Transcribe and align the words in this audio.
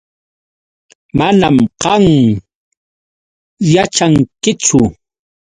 Manam 1.17 1.55
qam 1.81 2.05
yaćhankichu. 3.73 4.81